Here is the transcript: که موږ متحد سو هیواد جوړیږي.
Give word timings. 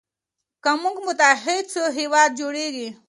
که 0.63 0.71
موږ 0.81 0.97
متحد 1.07 1.63
سو 1.73 1.81
هیواد 1.97 2.29
جوړیږي. 2.39 2.87